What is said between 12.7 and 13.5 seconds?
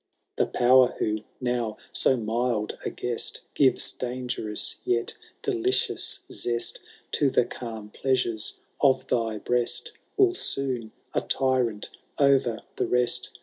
the rest.